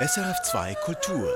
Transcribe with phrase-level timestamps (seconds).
[0.00, 1.28] SRF2 Kultur.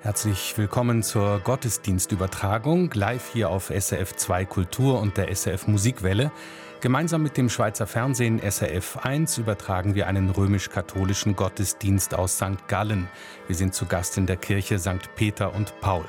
[0.00, 6.32] Herzlich willkommen zur Gottesdienstübertragung, live hier auf SRF2 Kultur und der SRF Musikwelle.
[6.80, 12.66] Gemeinsam mit dem Schweizer Fernsehen SRF 1 übertragen wir einen römisch-katholischen Gottesdienst aus St.
[12.66, 13.08] Gallen.
[13.46, 15.14] Wir sind zu Gast in der Kirche St.
[15.14, 16.06] Peter und Paul.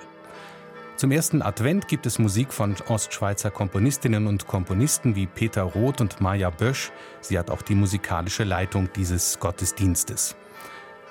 [0.99, 6.19] Zum ersten Advent gibt es Musik von Ostschweizer Komponistinnen und Komponisten wie Peter Roth und
[6.19, 6.91] Maja Bösch.
[7.21, 10.35] Sie hat auch die musikalische Leitung dieses Gottesdienstes.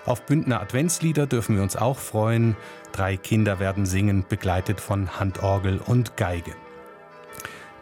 [0.04, 2.54] Auf Bündner Adventslieder dürfen wir uns auch freuen.
[2.92, 6.54] Drei Kinder werden singen, begleitet von Handorgel und Geige.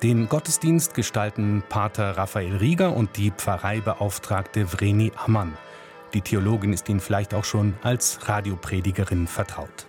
[0.05, 5.59] Den Gottesdienst gestalten Pater Raphael Rieger und die Pfarreibeauftragte Vreni Ammann.
[6.15, 9.89] Die Theologin ist Ihnen vielleicht auch schon als Radiopredigerin vertraut.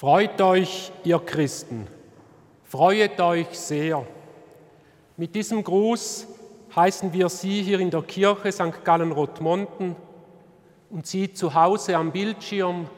[0.00, 1.86] Freut euch, ihr Christen,
[2.64, 4.06] freuet euch sehr.
[5.18, 6.26] Mit diesem Gruß
[6.74, 8.82] heißen wir Sie hier in der Kirche St.
[8.82, 9.96] Gallen-Rottmonten
[10.88, 12.88] und Sie zu Hause am Bildschirm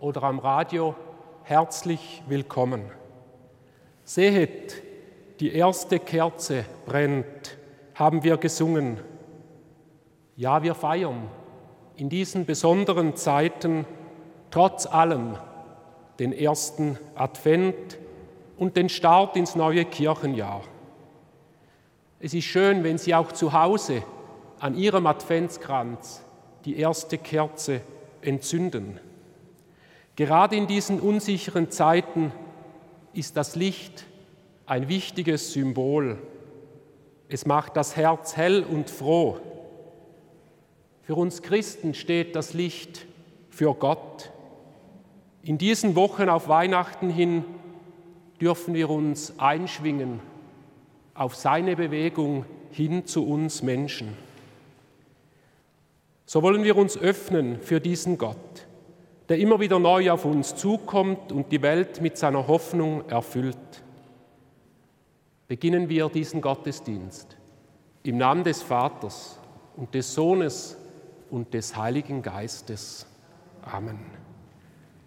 [0.00, 0.96] oder am Radio
[1.44, 2.90] herzlich willkommen.
[4.02, 4.82] Sehet,
[5.38, 7.56] die erste Kerze brennt,
[7.94, 8.98] haben wir gesungen.
[10.34, 11.30] Ja, wir feiern
[11.94, 13.86] in diesen besonderen Zeiten
[14.50, 15.36] trotz allem
[16.18, 17.98] den ersten Advent
[18.56, 20.62] und den Start ins neue Kirchenjahr.
[22.20, 24.02] Es ist schön, wenn Sie auch zu Hause
[24.60, 26.22] an Ihrem Adventskranz
[26.64, 27.80] die erste Kerze
[28.20, 29.00] entzünden.
[30.16, 32.32] Gerade in diesen unsicheren Zeiten
[33.14, 34.04] ist das Licht
[34.66, 36.18] ein wichtiges Symbol.
[37.28, 39.38] Es macht das Herz hell und froh.
[41.02, 43.06] Für uns Christen steht das Licht
[43.50, 44.31] für Gott.
[45.44, 47.44] In diesen Wochen auf Weihnachten hin
[48.40, 50.20] dürfen wir uns einschwingen
[51.14, 54.16] auf seine Bewegung hin zu uns Menschen.
[56.26, 58.66] So wollen wir uns öffnen für diesen Gott,
[59.28, 63.56] der immer wieder neu auf uns zukommt und die Welt mit seiner Hoffnung erfüllt.
[65.48, 67.36] Beginnen wir diesen Gottesdienst
[68.04, 69.38] im Namen des Vaters
[69.76, 70.78] und des Sohnes
[71.30, 73.06] und des Heiligen Geistes.
[73.62, 74.31] Amen.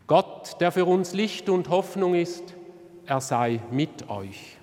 [0.08, 2.54] Gott, der für uns Licht und Hoffnung ist,
[3.06, 4.58] er sei mit euch.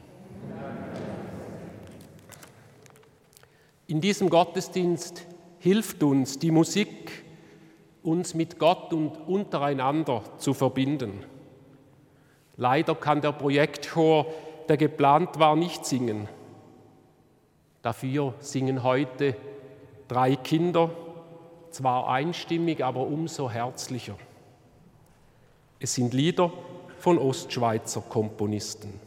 [3.88, 5.26] In diesem Gottesdienst
[5.58, 7.24] hilft uns die Musik,
[8.02, 11.24] uns mit Gott und untereinander zu verbinden.
[12.56, 14.26] Leider kann der Projektchor,
[14.68, 16.28] der geplant war, nicht singen.
[17.82, 19.36] Dafür singen heute
[20.06, 20.90] drei Kinder,
[21.70, 24.16] zwar einstimmig, aber umso herzlicher.
[25.84, 26.52] Es sind Lieder
[27.00, 29.00] von Ostschweizer Komponisten.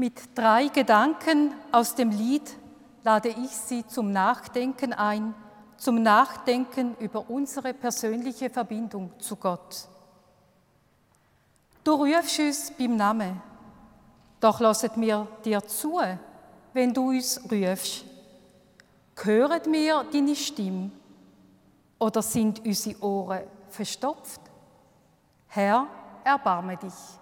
[0.00, 2.56] Mit drei Gedanken aus dem Lied
[3.04, 5.34] lade ich Sie zum Nachdenken ein,
[5.76, 9.86] zum Nachdenken über unsere persönliche Verbindung zu Gott.
[11.84, 13.42] Du rufst uns beim Namen,
[14.40, 16.00] doch lasset mir dir zu,
[16.72, 18.06] wenn du uns rufst.
[19.22, 20.92] Hören wir deine Stimme
[21.98, 24.40] oder sind unsere Ohren verstopft?
[25.48, 25.86] Herr,
[26.24, 27.19] erbarme dich.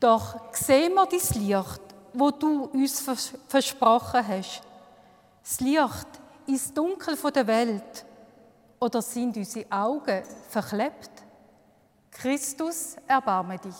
[0.00, 1.80] Doch sehen wir dein Licht,
[2.12, 3.04] wo du uns
[3.48, 4.62] versprochen hast.
[5.42, 6.08] Das Licht
[6.46, 8.04] ins Dunkel der Welt.
[8.80, 11.10] Oder sind unsere Augen verklebt?
[12.10, 13.74] Christus, erbarme dich.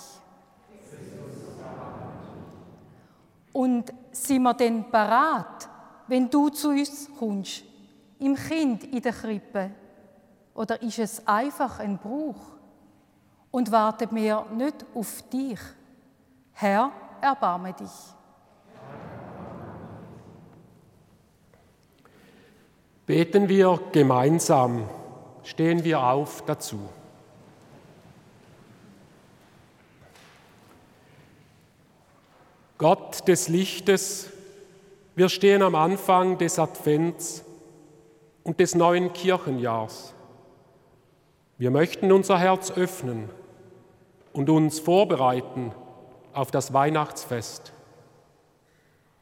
[3.52, 5.68] Und sind wir denn parat,
[6.06, 7.62] wenn du zu uns kommst,
[8.18, 9.70] im Kind in der Krippe?
[10.54, 12.40] Oder ist es einfach ein Bruch?
[13.50, 15.60] Und warten wir nicht auf dich?
[16.61, 17.87] Herr, erbarme dich.
[23.07, 24.88] Beten wir gemeinsam,
[25.45, 26.81] stehen wir auf dazu.
[32.77, 34.29] Gott des Lichtes,
[35.15, 37.45] wir stehen am Anfang des Advents
[38.43, 40.12] und des neuen Kirchenjahrs.
[41.57, 43.31] Wir möchten unser Herz öffnen
[44.33, 45.73] und uns vorbereiten
[46.38, 47.73] auf das Weihnachtsfest.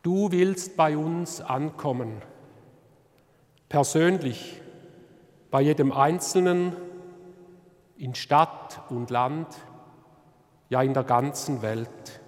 [0.02, 2.20] Du willst bei uns ankommen,
[3.70, 4.61] persönlich,
[5.50, 6.76] bei jedem Einzelnen,
[7.96, 9.46] in Stadt und Land,
[10.68, 12.20] ja in der ganzen Welt.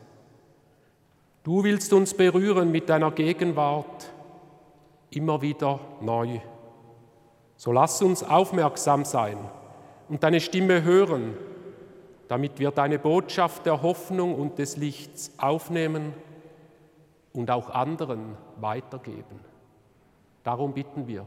[1.43, 4.11] Du willst uns berühren mit deiner Gegenwart
[5.11, 6.41] immer wieder neu.
[7.57, 9.37] So lass uns aufmerksam sein
[10.09, 11.37] und deine Stimme hören,
[12.29, 16.13] damit wir deine Botschaft der Hoffnung und des Lichts aufnehmen
[17.33, 19.41] und auch anderen weitergeben.
[20.45, 21.27] Darum bitten wir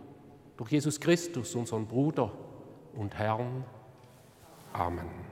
[0.57, 2.31] durch Jesus Christus, unseren Bruder
[2.95, 3.63] und Herrn.
[4.73, 5.30] Amen.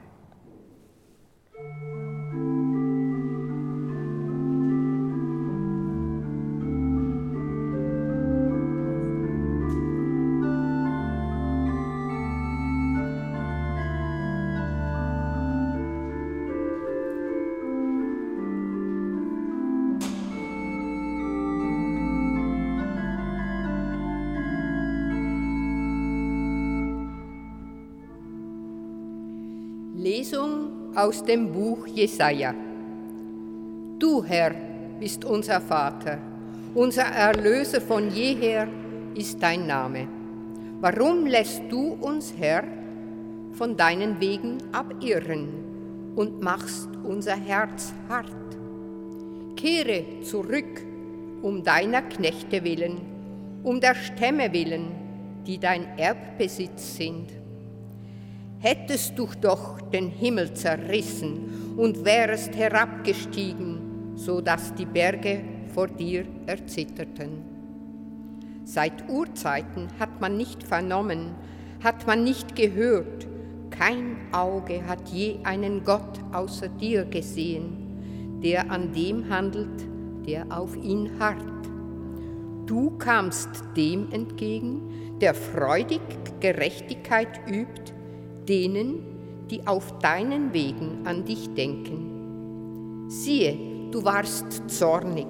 [31.00, 32.54] Aus dem Buch Jesaja.
[34.00, 34.54] Du, Herr,
[35.00, 36.18] bist unser Vater,
[36.76, 38.68] unser Erlöser von jeher
[39.16, 40.08] ist dein Name.
[40.82, 42.64] Warum lässt du uns, Herr,
[43.54, 45.48] von deinen Wegen abirren
[46.16, 48.28] und machst unser Herz hart?
[49.56, 50.82] Kehre zurück
[51.42, 52.98] um deiner Knechte willen,
[53.64, 54.92] um der Stämme willen,
[55.48, 57.39] die dein Erbbesitz sind
[58.60, 65.42] hättest du doch den Himmel zerrissen und wärest herabgestiegen, so dass die Berge
[65.74, 67.44] vor dir erzitterten.
[68.66, 71.36] Seit Urzeiten hat man nicht vernommen,
[71.84, 73.28] hat man nicht gehört,
[73.70, 79.88] kein Auge hat je einen Gott außer dir gesehen, der an dem handelt,
[80.28, 81.40] der auf ihn harrt.
[82.66, 86.02] Du kamst dem entgegen, der freudig
[86.42, 87.94] Gerechtigkeit übt,
[88.50, 89.04] denen,
[89.50, 93.06] die auf deinen Wegen an dich denken.
[93.08, 93.56] Siehe,
[93.92, 95.28] du warst zornig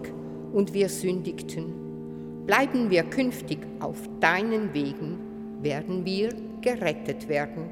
[0.54, 2.46] und wir sündigten.
[2.46, 5.20] Bleiben wir künftig auf deinen Wegen,
[5.62, 7.70] werden wir gerettet werden.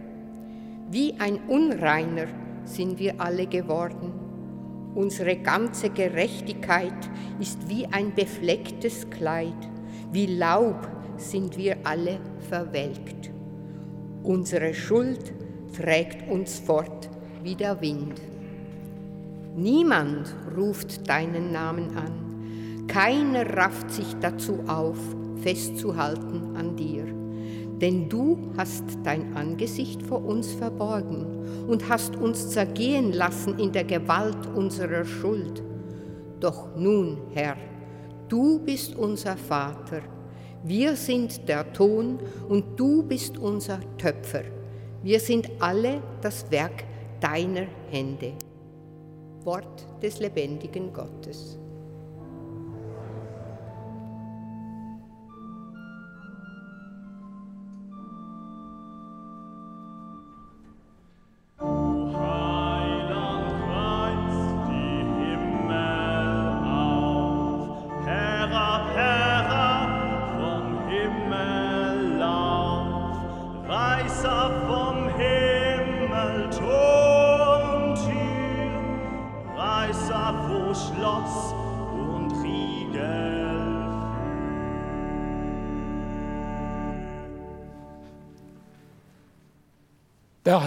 [0.91, 2.27] Wie ein Unreiner
[2.63, 4.13] sind wir alle geworden.
[4.95, 9.69] Unsere ganze Gerechtigkeit ist wie ein beflecktes Kleid,
[10.11, 10.87] wie Laub
[11.17, 13.36] sind wir alle verwelkt.
[14.27, 15.31] Unsere Schuld
[15.73, 17.09] trägt uns fort
[17.43, 18.19] wie der Wind.
[19.55, 24.97] Niemand ruft deinen Namen an, keiner rafft sich dazu auf,
[25.37, 27.05] festzuhalten an dir.
[27.79, 33.85] Denn du hast dein Angesicht vor uns verborgen und hast uns zergehen lassen in der
[33.85, 35.63] Gewalt unserer Schuld.
[36.41, 37.55] Doch nun, Herr,
[38.27, 40.01] du bist unser Vater,
[40.63, 44.43] wir sind der Ton und du bist unser Töpfer.
[45.03, 46.83] Wir sind alle das Werk
[47.21, 48.33] deiner Hände.
[49.43, 51.57] Wort des lebendigen Gottes.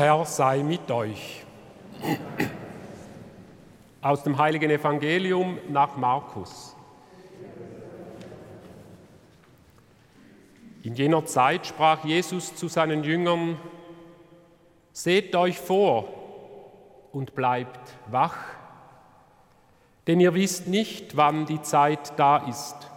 [0.00, 1.44] Herr sei mit euch.
[4.00, 6.74] Aus dem heiligen Evangelium nach Markus.
[10.82, 13.58] In jener Zeit sprach Jesus zu seinen Jüngern,
[14.94, 16.08] Seht euch vor
[17.12, 18.38] und bleibt wach,
[20.06, 22.90] denn ihr wisst nicht, wann die Zeit da ist.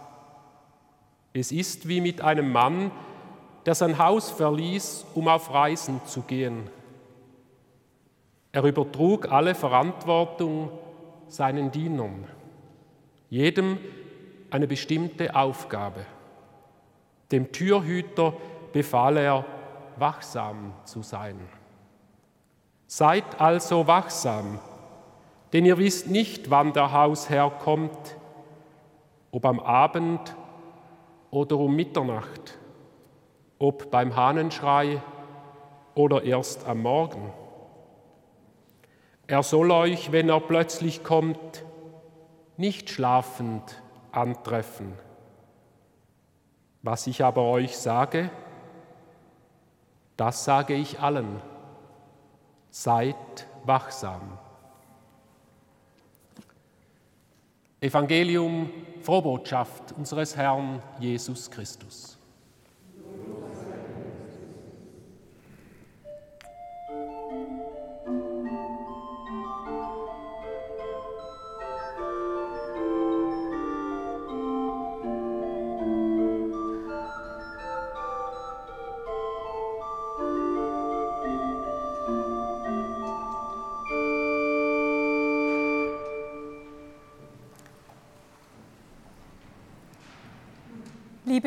[1.34, 2.90] Es ist wie mit einem Mann,
[3.66, 6.70] der sein Haus verließ, um auf Reisen zu gehen.
[8.54, 10.70] Er übertrug alle Verantwortung
[11.26, 12.28] seinen Dienern,
[13.28, 13.78] jedem
[14.50, 16.06] eine bestimmte Aufgabe.
[17.32, 18.34] Dem Türhüter
[18.72, 19.44] befahl er,
[19.96, 21.36] wachsam zu sein.
[22.86, 24.60] Seid also wachsam,
[25.52, 28.16] denn ihr wisst nicht, wann der Hausherr kommt,
[29.32, 30.36] ob am Abend
[31.30, 32.56] oder um Mitternacht
[33.58, 35.00] ob beim Hahnenschrei
[35.94, 37.32] oder erst am Morgen.
[39.26, 41.64] Er soll euch, wenn er plötzlich kommt,
[42.56, 44.92] nicht schlafend antreffen.
[46.82, 48.30] Was ich aber euch sage,
[50.16, 51.40] das sage ich allen.
[52.70, 54.38] Seid wachsam.
[57.80, 62.18] Evangelium, Frohbotschaft unseres Herrn Jesus Christus.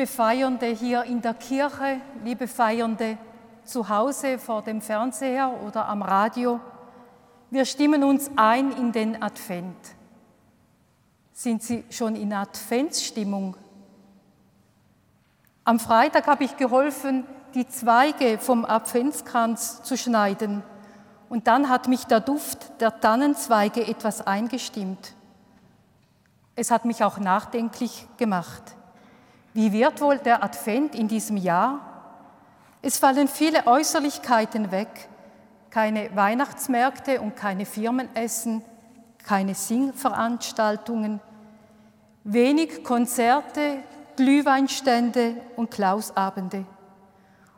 [0.08, 3.18] Feiernde hier in der Kirche, liebe Feiernde
[3.64, 6.58] zu Hause vor dem Fernseher oder am Radio,
[7.50, 9.76] wir stimmen uns ein in den Advent.
[11.32, 13.56] Sind Sie schon in Adventsstimmung?
[15.64, 17.24] Am Freitag habe ich geholfen,
[17.54, 20.62] die Zweige vom Adventskranz zu schneiden
[21.28, 25.14] und dann hat mich der Duft der Tannenzweige etwas eingestimmt.
[26.56, 28.77] Es hat mich auch nachdenklich gemacht.
[29.58, 31.80] Wie wird wohl der Advent in diesem Jahr?
[32.80, 35.08] Es fallen viele Äußerlichkeiten weg,
[35.70, 38.62] keine Weihnachtsmärkte und keine Firmenessen,
[39.24, 41.18] keine Singveranstaltungen,
[42.22, 43.78] wenig Konzerte,
[44.14, 46.64] Glühweinstände und Klausabende.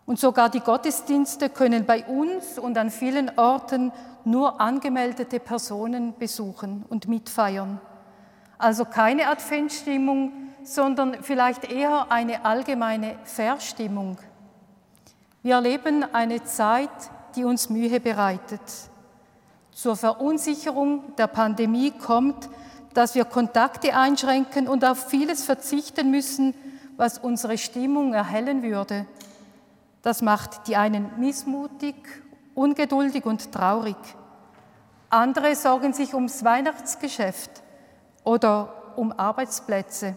[0.07, 3.93] Und sogar die Gottesdienste können bei uns und an vielen Orten
[4.25, 7.79] nur angemeldete Personen besuchen und mitfeiern.
[8.57, 14.19] Also keine Adventstimmung, sondern vielleicht eher eine allgemeine Verstimmung.
[15.43, 16.91] Wir erleben eine Zeit,
[17.37, 18.61] die uns Mühe bereitet.
[19.73, 22.49] Zur Verunsicherung der Pandemie kommt,
[22.93, 26.55] dass wir Kontakte einschränken und auf vieles verzichten müssen,
[26.97, 29.07] was unsere Stimmung erhellen würde.
[30.03, 31.95] Das macht die einen missmutig,
[32.55, 33.97] ungeduldig und traurig.
[35.09, 37.51] Andere sorgen sich ums Weihnachtsgeschäft
[38.25, 40.17] oder um Arbeitsplätze.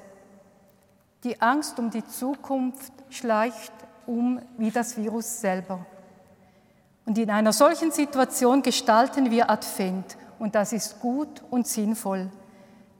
[1.23, 3.71] Die Angst um die Zukunft schleicht
[4.05, 5.85] um wie das Virus selber.
[7.05, 12.29] Und in einer solchen Situation gestalten wir Advent und das ist gut und sinnvoll.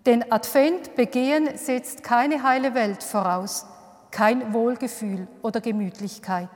[0.05, 3.65] Denn Advent begehen setzt keine heile Welt voraus,
[4.12, 6.49] kein Wohlgefühl oder Gemütlichkeit.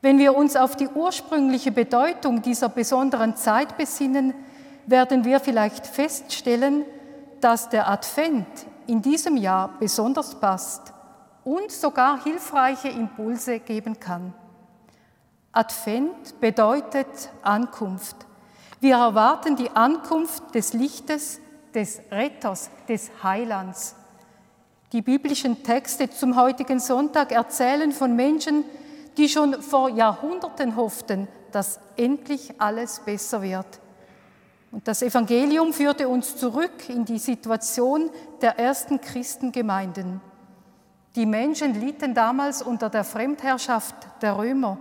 [0.00, 4.32] Wenn wir uns auf die ursprüngliche Bedeutung dieser besonderen Zeit besinnen,
[4.86, 6.84] werden wir vielleicht feststellen,
[7.40, 8.46] dass der Advent
[8.88, 10.92] in diesem Jahr besonders passt
[11.44, 14.32] und sogar hilfreiche Impulse geben kann.
[15.52, 18.16] Advent bedeutet Ankunft.
[18.80, 21.40] Wir erwarten die Ankunft des Lichtes,
[21.74, 23.94] des Retters, des Heilands.
[24.92, 28.64] Die biblischen Texte zum heutigen Sonntag erzählen von Menschen,
[29.18, 33.80] die schon vor Jahrhunderten hofften, dass endlich alles besser wird.
[34.70, 38.10] Und das Evangelium führte uns zurück in die Situation
[38.42, 40.20] der ersten Christengemeinden.
[41.16, 44.78] Die Menschen litten damals unter der Fremdherrschaft der Römer.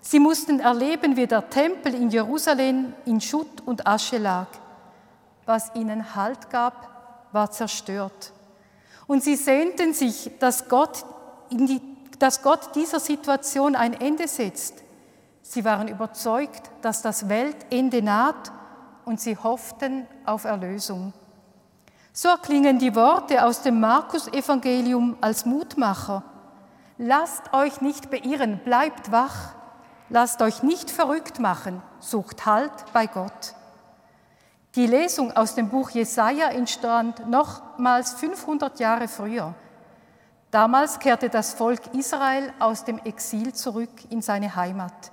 [0.00, 4.46] Sie mussten erleben, wie der Tempel in Jerusalem in Schutt und Asche lag.
[5.44, 8.32] Was ihnen Halt gab, war zerstört.
[9.06, 11.04] Und sie sehnten sich, dass Gott,
[11.50, 11.80] die,
[12.18, 14.82] dass Gott dieser Situation ein Ende setzt.
[15.42, 18.52] Sie waren überzeugt, dass das Weltende naht
[19.08, 21.14] und sie hofften auf Erlösung.
[22.12, 26.22] So klingen die Worte aus dem Markus-Evangelium als Mutmacher.
[26.98, 29.54] Lasst euch nicht beirren, bleibt wach.
[30.10, 33.54] Lasst euch nicht verrückt machen, sucht Halt bei Gott.
[34.74, 39.54] Die Lesung aus dem Buch Jesaja entstand nochmals 500 Jahre früher.
[40.50, 45.12] Damals kehrte das Volk Israel aus dem Exil zurück in seine Heimat.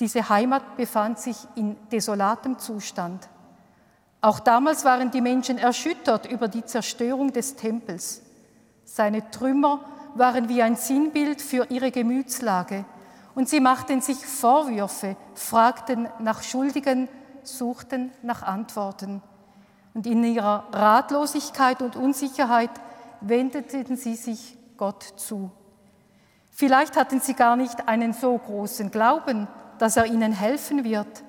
[0.00, 3.28] Diese Heimat befand sich in desolatem Zustand.
[4.22, 8.22] Auch damals waren die Menschen erschüttert über die Zerstörung des Tempels.
[8.84, 9.80] Seine Trümmer
[10.14, 12.84] waren wie ein Sinnbild für ihre Gemütslage
[13.34, 17.08] und sie machten sich Vorwürfe, fragten nach Schuldigen,
[17.42, 19.22] suchten nach Antworten.
[19.94, 22.70] Und in ihrer Ratlosigkeit und Unsicherheit
[23.20, 25.50] wendeten sie sich Gott zu.
[26.50, 29.48] Vielleicht hatten sie gar nicht einen so großen Glauben,
[29.80, 31.24] dass er ihnen helfen wird.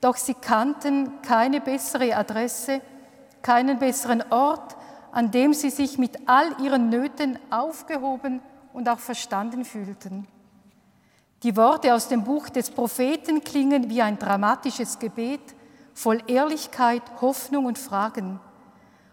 [0.00, 2.80] Doch sie kannten keine bessere Adresse,
[3.42, 4.74] keinen besseren Ort,
[5.12, 8.40] an dem sie sich mit all ihren Nöten aufgehoben
[8.72, 10.26] und auch verstanden fühlten.
[11.42, 15.54] Die Worte aus dem Buch des Propheten klingen wie ein dramatisches Gebet
[15.92, 18.40] voll Ehrlichkeit, Hoffnung und Fragen.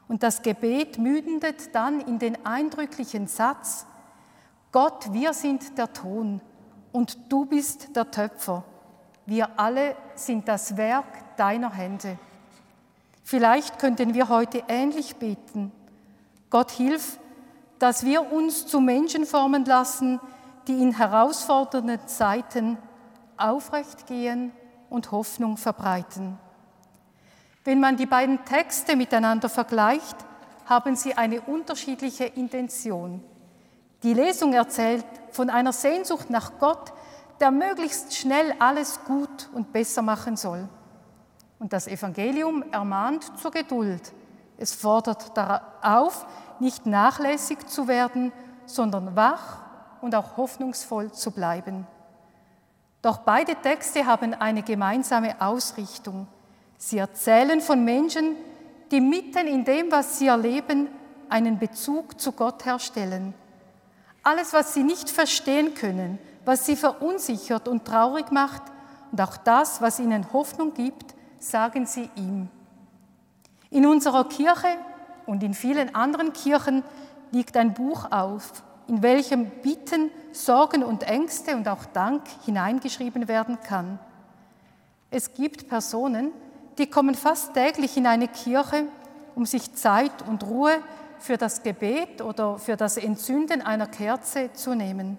[0.07, 3.85] Und das Gebet mündet dann in den eindrücklichen Satz,
[4.71, 6.39] Gott, wir sind der Ton,
[6.95, 8.63] und du bist der Töpfer.
[9.25, 12.17] Wir alle sind das Werk deiner Hände.
[13.21, 15.73] Vielleicht könnten wir heute ähnlich beten.
[16.49, 17.19] Gott hilf,
[17.79, 20.21] dass wir uns zu Menschen formen lassen,
[20.69, 22.77] die in herausfordernden Zeiten
[23.35, 24.53] aufrecht gehen
[24.89, 26.37] und Hoffnung verbreiten.
[27.65, 30.15] Wenn man die beiden Texte miteinander vergleicht,
[30.65, 33.21] haben sie eine unterschiedliche Intention.
[34.05, 36.93] Die Lesung erzählt von einer Sehnsucht nach Gott,
[37.39, 40.69] der möglichst schnell alles gut und besser machen soll.
[41.57, 44.13] Und das Evangelium ermahnt zur Geduld.
[44.59, 46.27] Es fordert darauf,
[46.59, 48.31] nicht nachlässig zu werden,
[48.67, 49.63] sondern wach
[50.01, 51.87] und auch hoffnungsvoll zu bleiben.
[53.01, 56.27] Doch beide Texte haben eine gemeinsame Ausrichtung.
[56.77, 58.35] Sie erzählen von Menschen,
[58.91, 60.89] die mitten in dem, was sie erleben,
[61.27, 63.33] einen Bezug zu Gott herstellen.
[64.25, 68.63] Alles, was sie nicht verstehen können, was sie verunsichert und traurig macht
[69.11, 72.49] und auch das, was ihnen Hoffnung gibt, sagen sie ihm.
[73.69, 74.79] In unserer Kirche
[75.27, 76.81] und in vielen anderen Kirchen
[77.31, 83.59] liegt ein Buch auf, in welchem Bitten, Sorgen und Ängste und auch Dank hineingeschrieben werden
[83.61, 83.99] kann.
[85.11, 86.31] Es gibt Personen,
[86.79, 88.87] die kommen fast täglich in eine Kirche,
[89.35, 90.81] um sich Zeit und Ruhe
[91.19, 95.17] für das Gebet oder für das Entzünden einer Kerze zu nehmen.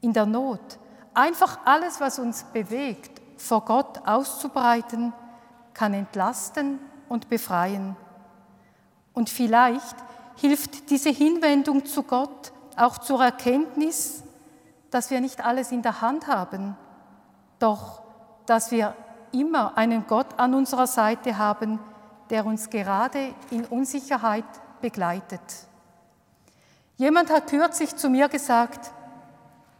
[0.00, 0.78] In der Not,
[1.14, 5.12] einfach alles, was uns bewegt, vor Gott auszubreiten,
[5.74, 7.96] kann entlasten und befreien.
[9.12, 9.96] Und vielleicht
[10.36, 14.22] hilft diese Hinwendung zu Gott auch zur Erkenntnis,
[14.90, 16.76] dass wir nicht alles in der Hand haben,
[17.58, 18.02] doch
[18.46, 18.94] dass wir
[19.32, 21.80] immer einen Gott an unserer Seite haben,
[22.30, 24.44] der uns gerade in Unsicherheit
[24.80, 25.40] begleitet.
[26.96, 28.90] Jemand hat kürzlich zu mir gesagt,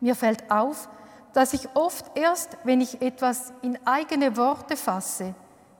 [0.00, 0.88] mir fällt auf,
[1.32, 5.34] dass ich oft erst, wenn ich etwas in eigene Worte fasse,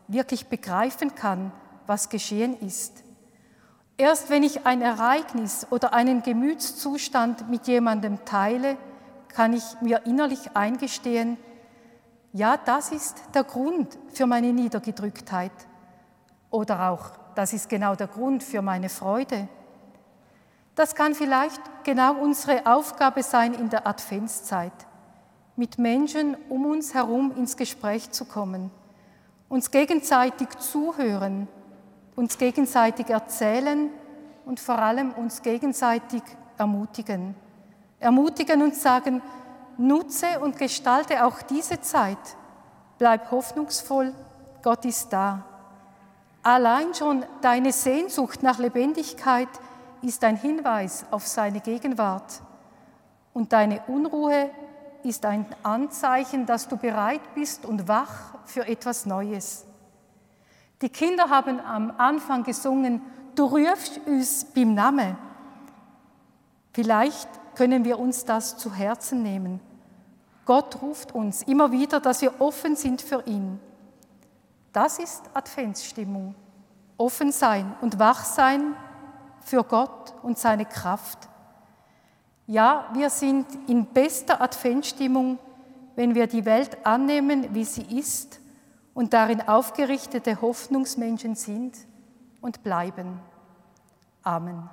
[0.09, 1.53] wirklich begreifen kann,
[1.87, 3.03] was geschehen ist.
[3.99, 8.77] Erst wenn ich ein Ereignis oder einen Gemütszustand mit jemandem teile,
[9.29, 11.39] kann ich mir innerlich eingestehen,
[12.33, 15.53] ja, das ist der Grund für meine Niedergedrücktheit.
[16.51, 19.47] Oder auch, das ist genau der Grund für meine Freude.
[20.75, 24.73] Das kann vielleicht genau unsere Aufgabe sein in der Adventszeit,
[25.55, 28.71] mit Menschen um uns herum ins Gespräch zu kommen,
[29.49, 31.47] uns gegenseitig zuhören,
[32.17, 33.91] uns gegenseitig erzählen
[34.47, 36.23] und vor allem uns gegenseitig
[36.57, 37.35] ermutigen.
[38.01, 39.21] Ermutigen und sagen,
[39.77, 42.37] nutze und gestalte auch diese Zeit.
[42.99, 44.15] Bleib hoffnungsvoll,
[44.63, 45.45] Gott ist da.
[46.47, 49.49] Allein schon deine Sehnsucht nach Lebendigkeit
[50.01, 52.41] ist ein Hinweis auf seine Gegenwart.
[53.35, 54.51] Und deine Unruhe
[55.03, 59.65] ist ein Anzeichen, dass du bereit bist und wach für etwas Neues.
[60.83, 63.03] Die Kinder haben am Anfang gesungen,
[63.35, 65.19] du rufst uns beim Namen.
[66.73, 69.59] Vielleicht können wir uns das zu Herzen nehmen.
[70.45, 73.59] Gott ruft uns immer wieder, dass wir offen sind für ihn.
[74.77, 76.35] Das ist Adventsstimmung.
[76.99, 78.77] Offen sein und wach sein
[79.41, 81.31] für Gott und seine Kraft.
[82.47, 85.39] Ja, wir sind in bester Adventsstimmung,
[85.95, 88.39] wenn wir die Welt annehmen, wie sie ist
[88.93, 91.75] und darin aufgerichtete Hoffnungsmenschen sind
[92.43, 93.19] und bleiben.
[94.23, 94.69] Amen.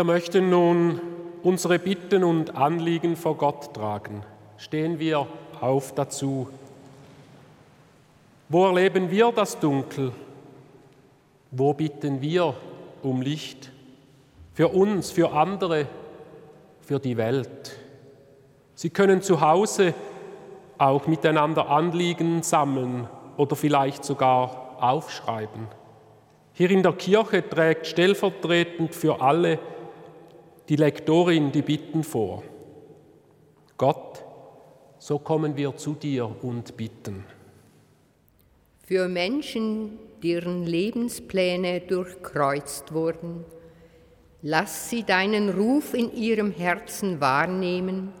[0.00, 0.98] Wir möchten nun
[1.42, 4.22] unsere Bitten und Anliegen vor Gott tragen.
[4.56, 5.26] Stehen wir
[5.60, 6.48] auf dazu.
[8.48, 10.12] Wo erleben wir das Dunkel?
[11.50, 12.54] Wo bitten wir
[13.02, 13.72] um Licht?
[14.54, 15.86] Für uns, für andere,
[16.80, 17.76] für die Welt.
[18.74, 19.92] Sie können zu Hause
[20.78, 25.68] auch miteinander Anliegen sammeln oder vielleicht sogar aufschreiben.
[26.54, 29.58] Hier in der Kirche trägt stellvertretend für alle
[30.70, 32.44] die Lektorin die Bitten vor.
[33.76, 34.24] Gott,
[35.00, 37.24] so kommen wir zu dir und bitten.
[38.86, 43.44] Für Menschen, deren Lebenspläne durchkreuzt wurden,
[44.42, 48.12] lass sie deinen Ruf in ihrem Herzen wahrnehmen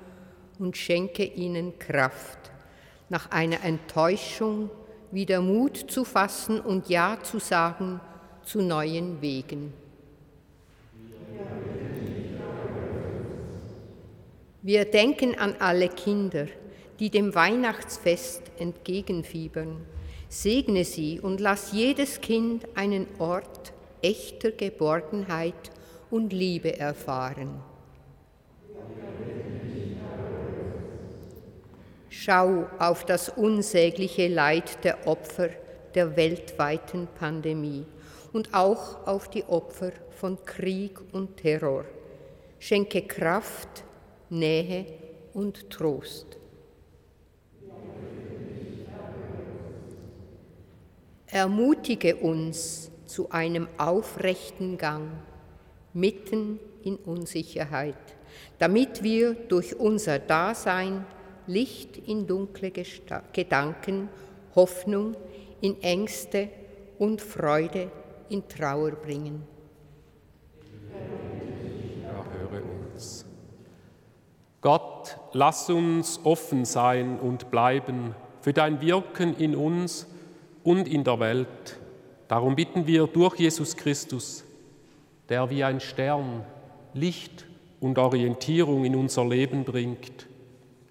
[0.58, 2.50] und schenke ihnen Kraft,
[3.10, 4.70] nach einer Enttäuschung
[5.12, 8.00] wieder Mut zu fassen und Ja zu sagen
[8.42, 9.72] zu neuen Wegen.
[14.62, 16.46] Wir denken an alle Kinder,
[16.98, 19.86] die dem Weihnachtsfest entgegenfiebern.
[20.28, 25.70] Segne sie und lass jedes Kind einen Ort echter Geborgenheit
[26.10, 27.62] und Liebe erfahren.
[32.10, 35.48] Schau auf das unsägliche Leid der Opfer
[35.94, 37.86] der weltweiten Pandemie
[38.34, 41.86] und auch auf die Opfer von Krieg und Terror.
[42.58, 43.84] Schenke Kraft,
[44.30, 44.86] Nähe
[45.34, 46.38] und Trost.
[51.26, 55.10] Ermutige uns zu einem aufrechten Gang
[55.92, 57.96] mitten in Unsicherheit,
[58.58, 61.04] damit wir durch unser Dasein
[61.46, 64.08] Licht in dunkle Gesta Gedanken,
[64.54, 65.16] Hoffnung
[65.60, 66.48] in Ängste
[66.98, 67.90] und Freude
[68.28, 69.42] in Trauer bringen.
[74.60, 80.06] Gott, lass uns offen sein und bleiben für dein Wirken in uns
[80.62, 81.78] und in der Welt.
[82.28, 84.44] Darum bitten wir durch Jesus Christus,
[85.28, 86.44] der wie ein Stern
[86.92, 87.46] Licht
[87.80, 90.26] und Orientierung in unser Leben bringt,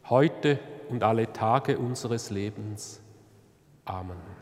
[0.09, 3.01] heute und alle Tage unseres Lebens.
[3.85, 4.38] Amen.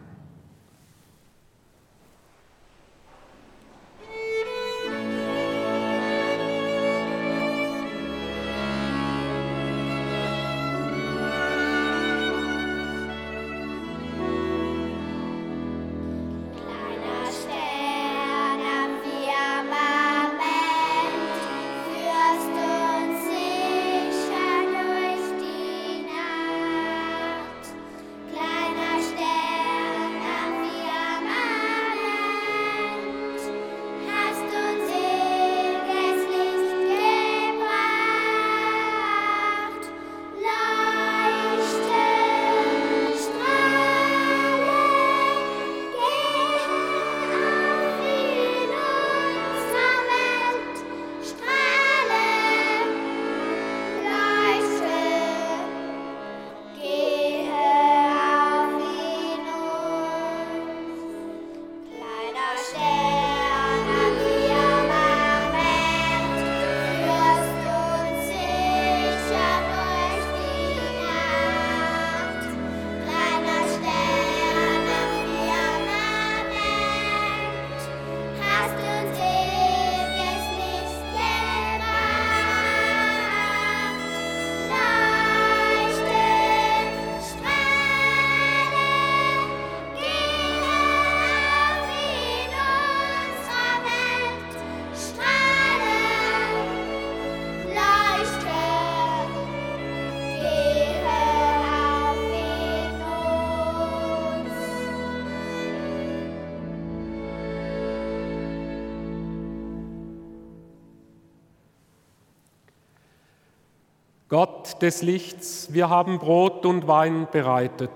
[114.29, 117.89] Gott des Lichts, wir haben Brot und Wein bereitet.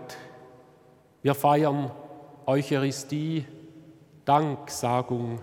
[1.21, 1.91] Wir feiern
[2.45, 3.45] Eucharistie,
[4.23, 5.39] Danksagung.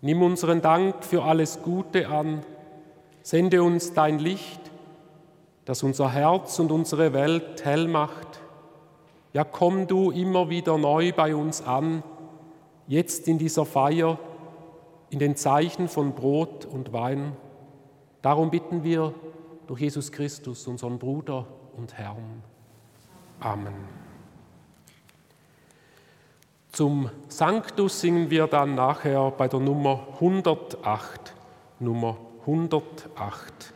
[0.00, 2.42] Nimm unseren Dank für alles Gute an.
[3.20, 4.62] Sende uns dein Licht,
[5.66, 8.40] das unser Herz und unsere Welt hell macht.
[9.34, 12.02] Ja, komm du immer wieder neu bei uns an,
[12.86, 14.18] jetzt in dieser Feier,
[15.10, 17.36] in den Zeichen von Brot und Wein.
[18.22, 19.12] Darum bitten wir,
[19.66, 22.42] durch Jesus Christus, unseren Bruder und Herrn.
[23.40, 23.74] Amen.
[26.72, 31.34] Zum Sanctus singen wir dann nachher bei der Nummer 108.
[31.80, 33.72] Nummer 108.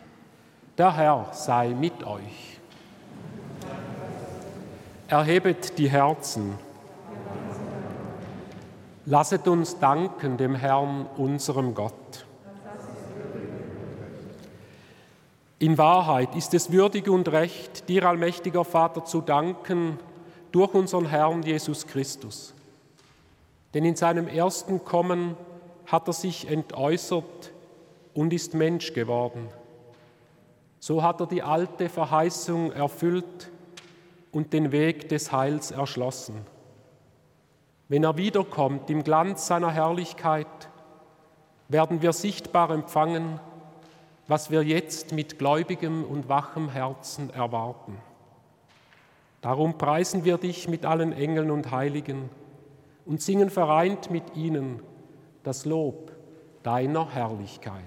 [0.76, 2.58] Der Herr sei mit euch.
[5.08, 6.58] Erhebet die Herzen.
[9.06, 12.26] Lasset uns danken dem Herrn, unserem Gott.
[15.60, 19.98] In Wahrheit ist es würdig und recht, dir, allmächtiger Vater, zu danken
[20.52, 22.54] durch unseren Herrn Jesus Christus.
[23.74, 25.36] Denn in seinem ersten Kommen
[25.84, 27.52] hat er sich entäußert
[28.14, 29.48] und ist Mensch geworden.
[30.78, 33.50] So hat er die alte Verheißung erfüllt
[34.32, 36.46] und den Weg des Heils erschlossen.
[37.88, 40.46] Wenn er wiederkommt im Glanz seiner Herrlichkeit,
[41.68, 43.40] werden wir sichtbar empfangen,
[44.30, 47.98] was wir jetzt mit gläubigem und wachem Herzen erwarten.
[49.40, 52.30] Darum preisen wir dich mit allen Engeln und Heiligen
[53.04, 54.84] und singen vereint mit ihnen
[55.42, 56.12] das Lob
[56.62, 57.82] deiner Herrlichkeit.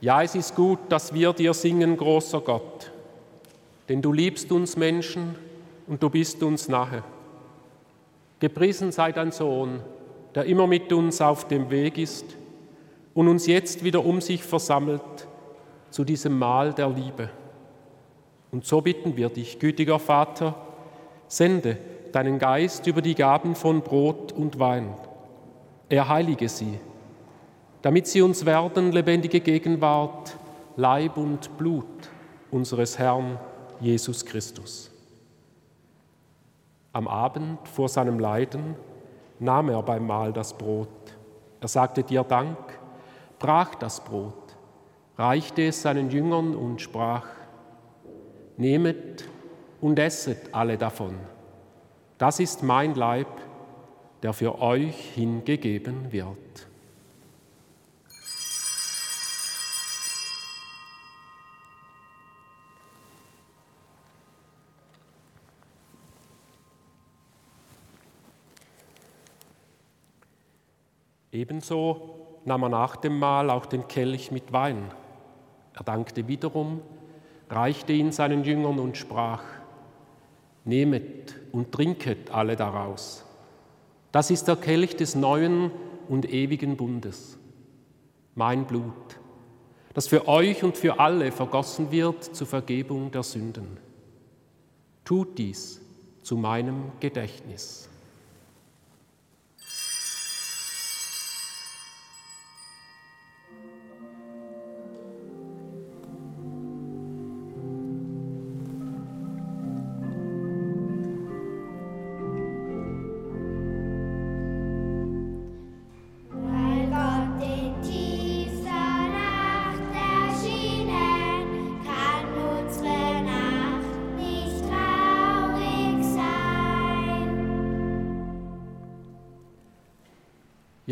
[0.00, 2.90] Ja, es ist gut, dass wir dir singen, großer Gott,
[3.88, 5.34] denn du liebst uns Menschen
[5.86, 7.04] und du bist uns nahe.
[8.38, 9.80] Gepriesen sei dein Sohn,
[10.34, 12.24] der immer mit uns auf dem Weg ist
[13.12, 15.02] und uns jetzt wieder um sich versammelt
[15.90, 17.28] zu diesem Mahl der Liebe.
[18.50, 20.54] Und so bitten wir dich, gütiger Vater,
[21.28, 21.76] sende
[22.12, 24.94] deinen Geist über die Gaben von Brot und Wein.
[25.90, 26.78] Er heilige sie
[27.82, 30.36] damit sie uns werden lebendige Gegenwart,
[30.76, 31.86] Leib und Blut
[32.50, 33.38] unseres Herrn
[33.80, 34.90] Jesus Christus.
[36.92, 38.74] Am Abend vor seinem Leiden
[39.38, 40.88] nahm er beim Mahl das Brot.
[41.60, 42.56] Er sagte dir Dank,
[43.38, 44.56] brach das Brot,
[45.16, 47.26] reichte es seinen Jüngern und sprach,
[48.56, 49.24] Nehmet
[49.80, 51.14] und esset alle davon.
[52.18, 53.28] Das ist mein Leib,
[54.22, 56.69] der für euch hingegeben wird.
[71.32, 74.90] Ebenso nahm er nach dem Mahl auch den Kelch mit Wein.
[75.74, 76.80] Er dankte wiederum,
[77.48, 79.42] reichte ihn seinen Jüngern und sprach,
[80.64, 83.24] Nehmet und trinket alle daraus.
[84.12, 85.70] Das ist der Kelch des neuen
[86.08, 87.38] und ewigen Bundes,
[88.34, 89.18] mein Blut,
[89.94, 93.78] das für euch und für alle vergossen wird zur Vergebung der Sünden.
[95.04, 95.80] Tut dies
[96.22, 97.89] zu meinem Gedächtnis.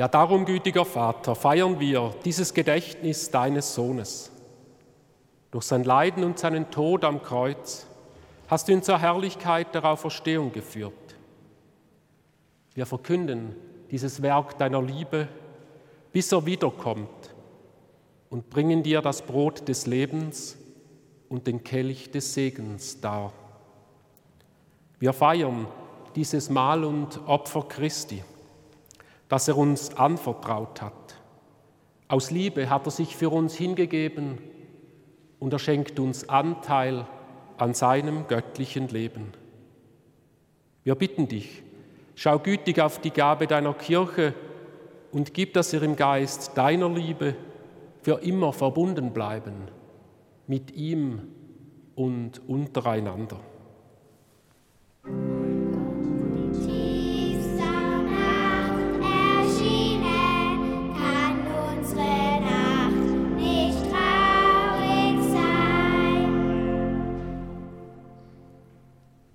[0.08, 4.32] Ja, darum, gütiger Vater, feiern wir dieses Gedächtnis deines Sohnes.
[5.50, 7.86] Durch sein Leiden und seinen Tod am Kreuz
[8.46, 10.94] hast du ihn zur Herrlichkeit der Auferstehung geführt.
[12.72, 13.54] Wir verkünden
[13.90, 15.28] dieses Werk deiner Liebe,
[16.10, 17.34] bis er wiederkommt
[18.30, 20.56] und bringen dir das Brot des Lebens
[21.28, 23.34] und den Kelch des Segens dar.
[25.00, 25.66] Wir feiern
[26.16, 28.24] dieses Mahl und Opfer Christi
[29.28, 31.16] das er uns anvertraut hat.
[32.08, 34.38] Aus Liebe hat er sich für uns hingegeben
[35.38, 37.06] und er schenkt uns Anteil
[37.58, 39.32] an seinem göttlichen Leben.
[40.84, 41.62] Wir bitten dich,
[42.14, 44.32] schau gütig auf die Gabe deiner Kirche
[45.12, 47.36] und gib, dass wir im Geist deiner Liebe
[48.00, 49.68] für immer verbunden bleiben
[50.46, 51.28] mit ihm
[51.94, 53.38] und untereinander.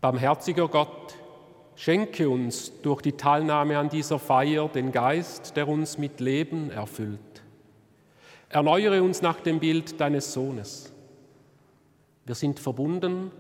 [0.04, 1.16] Barmherziger Gott,
[1.78, 7.41] schenke uns durch die Teilnahme an dieser Feier den Geist, der uns mit Leben erfüllt.
[8.49, 10.91] Erneuere uns nach dem Bild deines Sohnes.
[12.26, 13.32] Wir sind verbunden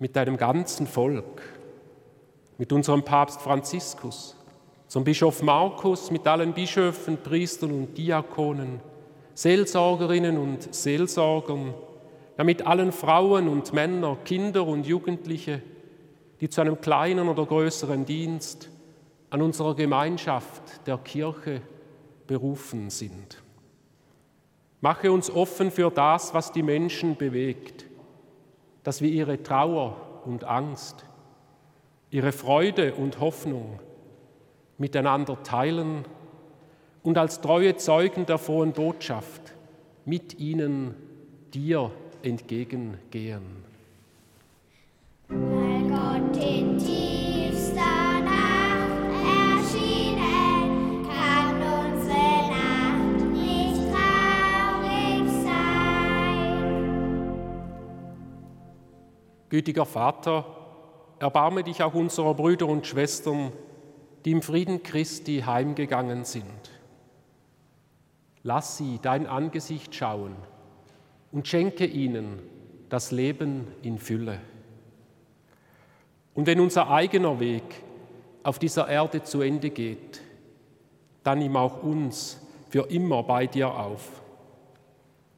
[0.00, 1.42] mit deinem ganzen Volk,
[2.58, 4.34] mit unserem Papst Franziskus,
[4.88, 8.80] zum Bischof Markus, mit allen Bischöfen, Priestern und Diakonen,
[9.34, 11.72] Seelsorgerinnen und Seelsorgern,
[12.36, 15.62] ja mit allen Frauen und Männern, Kinder und Jugendliche,
[16.40, 18.70] die zu einem kleinen oder größeren Dienst
[19.30, 21.62] an unserer Gemeinschaft der Kirche
[22.26, 23.42] berufen sind.
[24.80, 27.86] Mache uns offen für das, was die Menschen bewegt,
[28.82, 31.04] dass wir ihre Trauer und Angst,
[32.10, 33.80] ihre Freude und Hoffnung
[34.78, 36.04] miteinander teilen
[37.02, 39.54] und als treue Zeugen der frohen Botschaft
[40.04, 40.94] mit ihnen
[41.54, 41.90] dir
[42.26, 43.64] entgegengehen.
[45.28, 56.54] Weil Gott in tiefster Nacht erschienen, kann unsere Nacht nicht traurig sein.
[59.48, 60.44] Gütiger Vater,
[61.18, 63.52] erbarme dich auch unserer Brüder und Schwestern,
[64.24, 66.44] die im Frieden Christi heimgegangen sind.
[68.42, 70.36] Lass sie dein Angesicht schauen
[71.36, 72.38] und schenke ihnen
[72.88, 74.38] das Leben in Fülle.
[76.32, 77.62] Und wenn unser eigener Weg
[78.42, 80.22] auf dieser Erde zu Ende geht,
[81.24, 84.22] dann nimm auch uns für immer bei dir auf.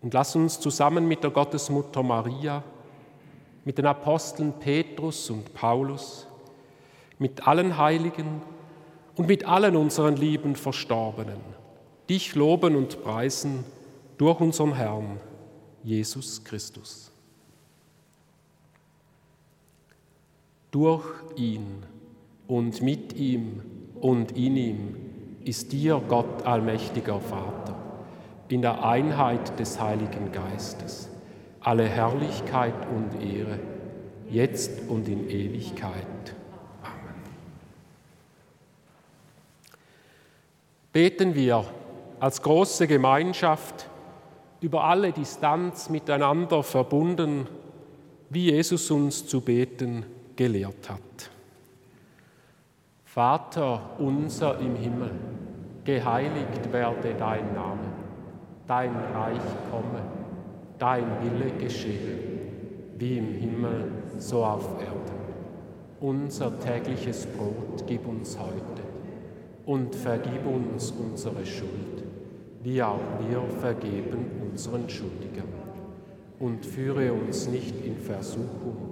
[0.01, 2.63] Und lass uns zusammen mit der Gottesmutter Maria,
[3.65, 6.29] mit den Aposteln Petrus und Paulus,
[7.19, 8.41] mit allen Heiligen
[9.17, 11.41] und mit allen unseren lieben Verstorbenen
[12.09, 13.65] dich loben und preisen
[14.17, 15.19] durch unseren Herrn
[15.85, 17.11] Jesus Christus.
[20.71, 21.05] Durch
[21.37, 21.83] ihn
[22.47, 23.63] und mit ihm
[24.01, 24.97] und in ihm
[25.45, 27.75] ist dir, Gott allmächtiger Vater,
[28.49, 31.09] in der Einheit des Heiligen Geistes,
[31.61, 33.59] alle Herrlichkeit und Ehre,
[34.31, 36.35] jetzt und in Ewigkeit.
[36.83, 37.23] Amen.
[40.93, 41.65] Beten wir
[42.21, 43.89] als große Gemeinschaft
[44.61, 47.47] über alle Distanz miteinander verbunden,
[48.31, 50.05] wie Jesus uns zu beten
[50.37, 51.31] gelehrt hat.
[53.05, 55.11] Vater unser im Himmel,
[55.85, 57.89] geheiligt werde dein Name,
[58.67, 59.41] dein Reich
[59.71, 60.03] komme,
[60.79, 62.19] dein Wille geschehe,
[62.97, 65.19] wie im Himmel, so auf Erden.
[66.01, 68.83] Unser tägliches Brot gib uns heute
[69.67, 71.98] und vergib uns unsere Schuld
[72.63, 75.49] wie auch wir vergeben unseren Schuldigern.
[76.39, 78.89] Und führe uns nicht in Versuchung,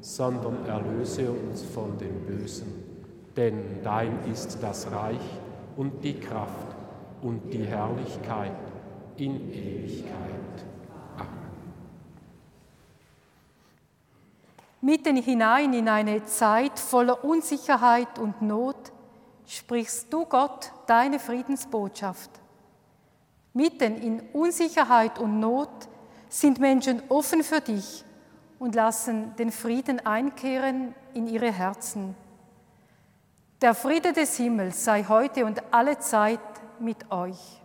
[0.00, 2.84] sondern erlöse uns von dem Bösen.
[3.36, 5.38] Denn dein ist das Reich
[5.76, 6.74] und die Kraft
[7.22, 8.52] und die Herrlichkeit
[9.16, 10.12] in Ewigkeit.
[11.16, 11.28] Amen.
[14.80, 18.92] Mitten hinein in eine Zeit voller Unsicherheit und Not
[19.46, 22.30] sprichst du Gott deine Friedensbotschaft.
[23.52, 25.88] Mitten in Unsicherheit und Not
[26.28, 28.04] sind Menschen offen für dich
[28.58, 32.14] und lassen den Frieden einkehren in ihre Herzen.
[33.60, 36.40] Der Friede des Himmels sei heute und alle Zeit
[36.78, 37.60] mit euch.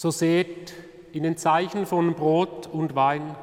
[0.00, 0.72] So seht
[1.12, 3.36] in den Zeichen von Brot und Wein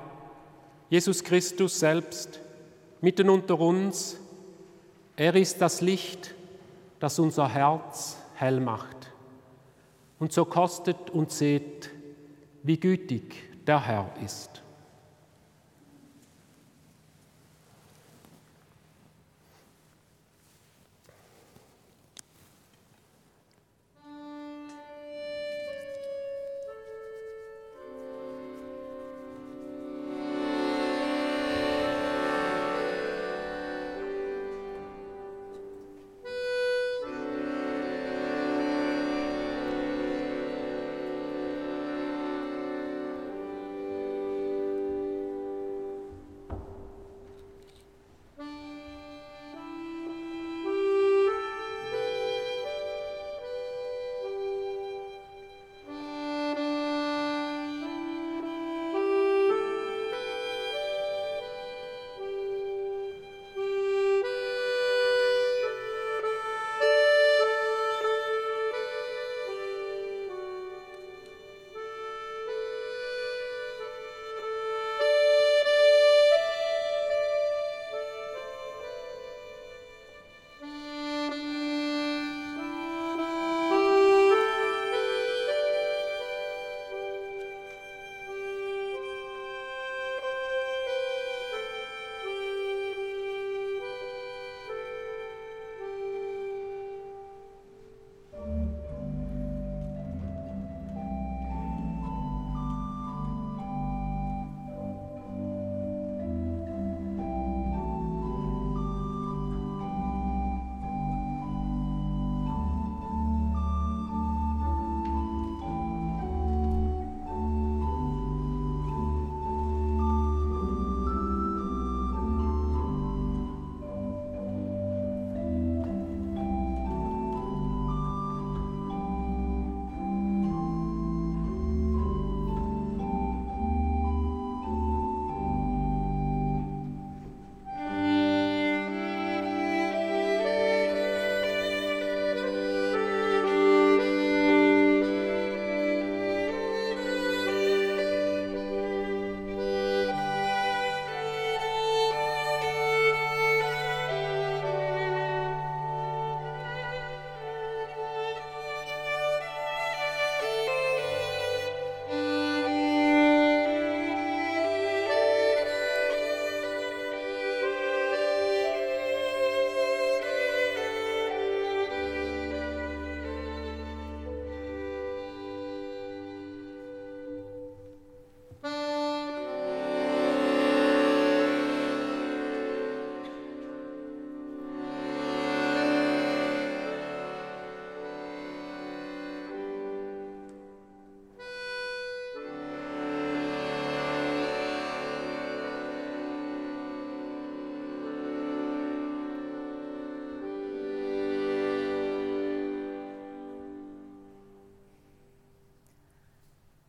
[0.90, 2.40] Jesus Christus selbst
[3.00, 4.18] mitten unter uns.
[5.16, 6.34] Er ist das Licht,
[7.00, 9.14] das unser Herz hell macht.
[10.18, 11.92] Und so kostet und seht,
[12.64, 13.36] wie gütig
[13.68, 14.64] der Herr ist.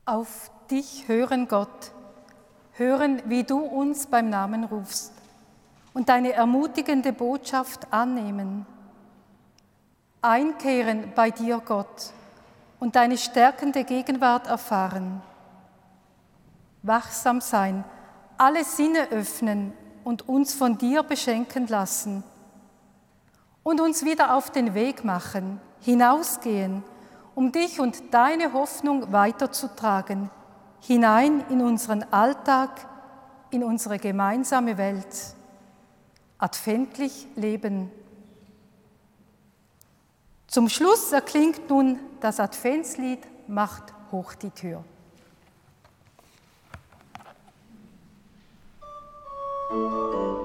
[0.08, 1.92] Auf dich hören, Gott,
[2.72, 5.12] hören, wie du uns beim Namen rufst
[5.92, 8.64] und deine ermutigende Botschaft annehmen.
[10.22, 12.14] Einkehren bei dir, Gott,
[12.80, 15.20] und deine stärkende Gegenwart erfahren.
[16.82, 17.84] Wachsam sein,
[18.38, 22.24] alle Sinne öffnen und uns von dir beschenken lassen.
[23.62, 26.82] Und uns wieder auf den Weg machen, hinausgehen,
[27.38, 30.28] um dich und deine Hoffnung weiterzutragen,
[30.80, 32.88] hinein in unseren Alltag,
[33.52, 35.06] in unsere gemeinsame Welt.
[36.38, 37.92] Adventlich leben.
[40.48, 44.82] Zum Schluss erklingt nun das Adventslied Macht hoch die Tür.
[49.70, 50.37] Macht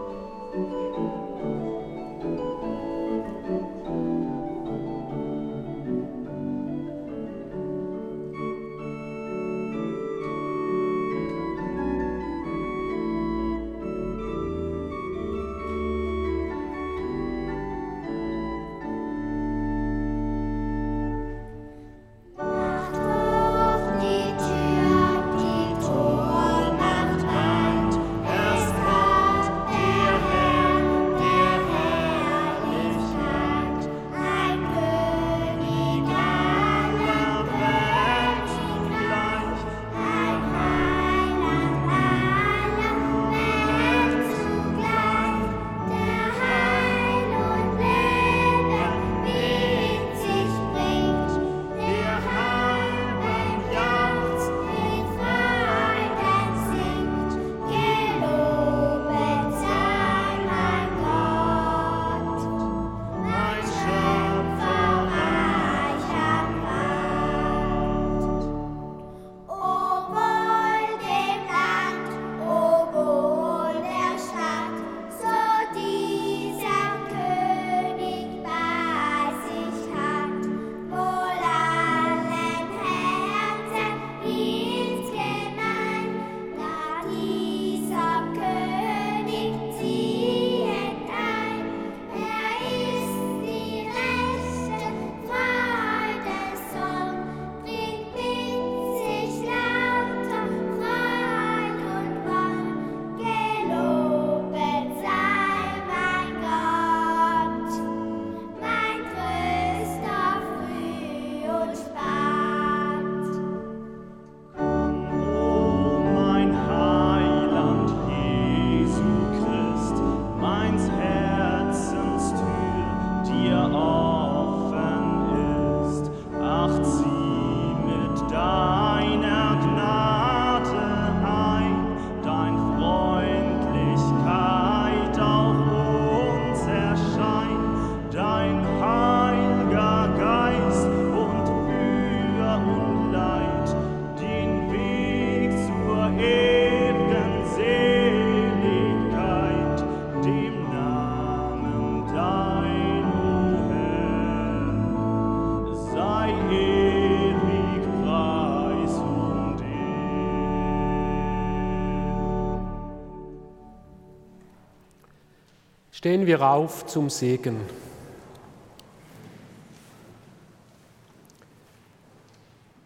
[166.03, 167.61] Stehen wir auf zum Segen.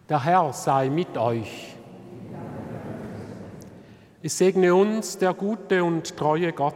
[0.08, 1.76] Der Herr sei mit euch.
[4.22, 6.76] Es segne uns der gute und treue Gott,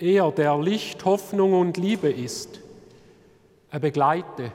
[0.00, 2.60] er, der Licht, Hoffnung und Liebe ist.
[3.70, 4.50] Er begleite,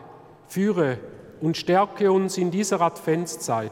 [0.50, 0.98] führe
[1.39, 3.72] und stärke uns in dieser Adventszeit.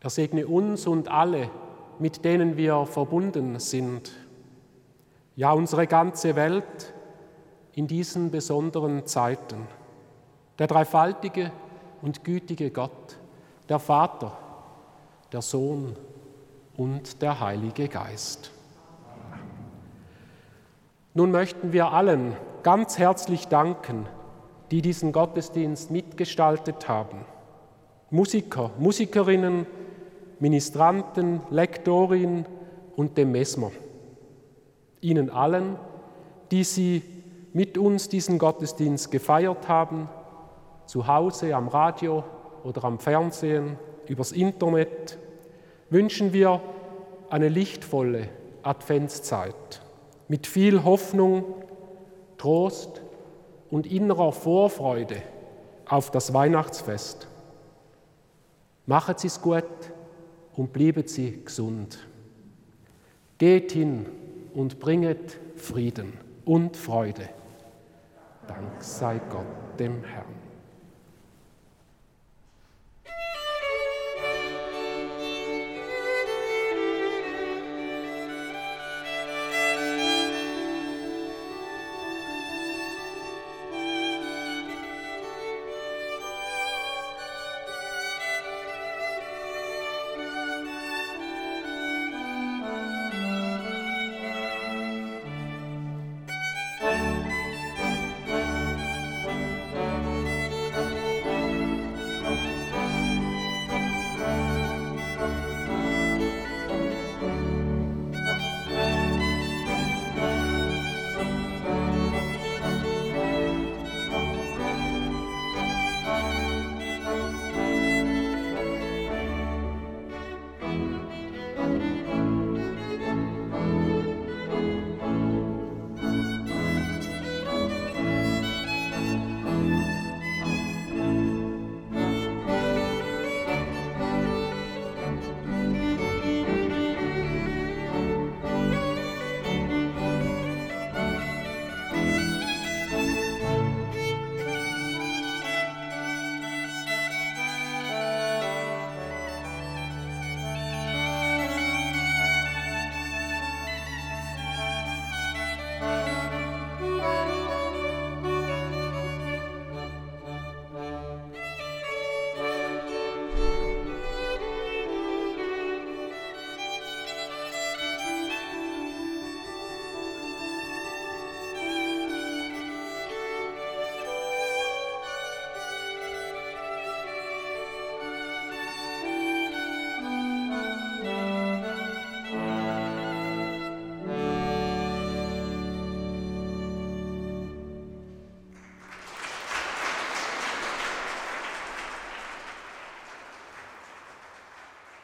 [0.00, 1.50] Er segne uns und alle,
[1.98, 4.19] mit denen wir verbunden sind.
[5.36, 6.92] Ja, unsere ganze Welt
[7.74, 9.66] in diesen besonderen Zeiten.
[10.58, 11.52] Der dreifaltige
[12.02, 13.18] und gütige Gott,
[13.68, 14.36] der Vater,
[15.32, 15.96] der Sohn
[16.76, 18.50] und der Heilige Geist.
[21.14, 24.06] Nun möchten wir allen ganz herzlich danken,
[24.70, 27.24] die diesen Gottesdienst mitgestaltet haben.
[28.10, 29.66] Musiker, Musikerinnen,
[30.38, 32.46] Ministranten, Lektorin
[32.96, 33.70] und dem Mesmer.
[35.00, 35.76] Ihnen allen,
[36.50, 37.02] die Sie
[37.52, 40.08] mit uns diesen Gottesdienst gefeiert haben,
[40.86, 42.24] zu Hause, am Radio
[42.64, 45.18] oder am Fernsehen, übers Internet,
[45.88, 46.60] wünschen wir
[47.28, 48.28] eine lichtvolle
[48.62, 49.82] Adventszeit
[50.28, 51.44] mit viel Hoffnung,
[52.38, 53.02] Trost
[53.70, 55.22] und innerer Vorfreude
[55.86, 57.26] auf das Weihnachtsfest.
[58.86, 59.64] Machet es gut
[60.56, 61.98] und bliebet sie gesund.
[63.38, 64.06] Geht hin
[64.54, 67.28] und bringet Frieden und Freude.
[68.46, 70.39] Dank sei Gott dem Herrn.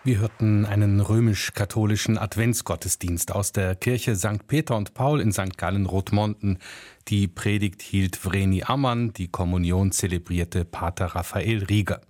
[0.06, 4.46] Wir hörten einen römisch-katholischen Adventsgottesdienst aus der Kirche St.
[4.46, 5.58] Peter und Paul in St.
[5.58, 6.60] Gallen-Rotmonten.
[7.08, 12.02] Die Predigt hielt Vreni Ammann, die Kommunion zelebrierte Pater Raphael Rieger.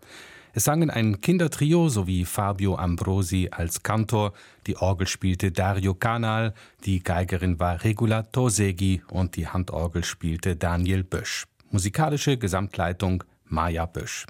[0.53, 4.35] Es sangen ein Kindertrio sowie Fabio Ambrosi als Kantor,
[4.67, 6.53] die Orgel spielte Dario Canal,
[6.85, 11.47] die Geigerin war Regula Tosegi und die Handorgel spielte Daniel Bösch.
[11.71, 14.27] Musikalische Gesamtleitung Maja Bösch.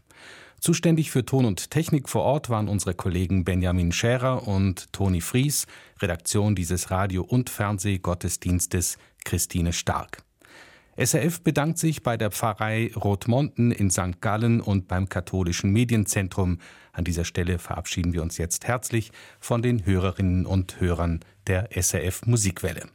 [0.60, 5.66] Zuständig für Ton und Technik vor Ort waren unsere Kollegen Benjamin Scherer und Toni Fries,
[6.00, 10.22] Redaktion dieses Radio- und Fernsehgottesdienstes Christine Stark.
[10.98, 14.22] SRF bedankt sich bei der Pfarrei Rotmonten in St.
[14.22, 16.58] Gallen und beim Katholischen Medienzentrum.
[16.92, 22.24] An dieser Stelle verabschieden wir uns jetzt herzlich von den Hörerinnen und Hörern der SRF
[22.24, 22.88] Musikwelle.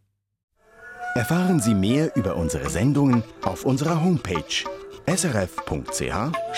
[1.13, 4.65] Erfahren Sie mehr über unsere Sendungen auf unserer Homepage
[5.07, 6.51] srf.ch-kultur.